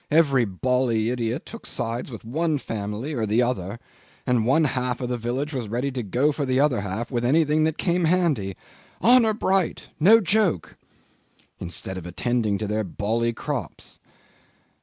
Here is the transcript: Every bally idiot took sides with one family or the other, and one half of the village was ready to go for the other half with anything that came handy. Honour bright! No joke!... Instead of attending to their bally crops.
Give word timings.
Every 0.09 0.45
bally 0.45 1.11
idiot 1.11 1.45
took 1.45 1.67
sides 1.67 2.09
with 2.09 2.25
one 2.25 2.57
family 2.57 3.13
or 3.13 3.27
the 3.27 3.43
other, 3.43 3.79
and 4.25 4.47
one 4.47 4.63
half 4.63 4.99
of 4.99 5.09
the 5.09 5.17
village 5.19 5.53
was 5.53 5.67
ready 5.67 5.91
to 5.91 6.01
go 6.01 6.31
for 6.31 6.43
the 6.43 6.59
other 6.59 6.81
half 6.81 7.11
with 7.11 7.23
anything 7.23 7.65
that 7.65 7.77
came 7.77 8.05
handy. 8.05 8.55
Honour 9.03 9.35
bright! 9.35 9.89
No 9.99 10.19
joke!... 10.19 10.75
Instead 11.59 11.99
of 11.99 12.07
attending 12.07 12.57
to 12.57 12.65
their 12.65 12.83
bally 12.83 13.31
crops. 13.31 13.99